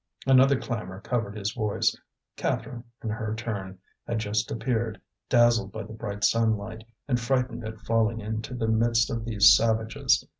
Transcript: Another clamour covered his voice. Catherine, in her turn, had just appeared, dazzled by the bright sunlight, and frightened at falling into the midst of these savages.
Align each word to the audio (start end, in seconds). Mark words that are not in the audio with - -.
Another 0.25 0.59
clamour 0.59 0.99
covered 0.99 1.37
his 1.37 1.53
voice. 1.53 1.95
Catherine, 2.35 2.83
in 3.03 3.11
her 3.11 3.35
turn, 3.35 3.77
had 4.07 4.17
just 4.17 4.49
appeared, 4.49 4.99
dazzled 5.29 5.71
by 5.71 5.83
the 5.83 5.93
bright 5.93 6.23
sunlight, 6.23 6.83
and 7.07 7.19
frightened 7.19 7.63
at 7.65 7.81
falling 7.81 8.19
into 8.19 8.55
the 8.55 8.67
midst 8.67 9.11
of 9.11 9.25
these 9.25 9.55
savages. 9.55 10.25